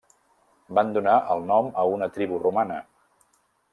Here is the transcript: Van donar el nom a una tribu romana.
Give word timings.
Van 0.77 0.87
donar 0.95 1.17
el 1.35 1.45
nom 1.51 1.69
a 1.83 1.85
una 1.99 2.09
tribu 2.17 2.41
romana. 2.47 2.81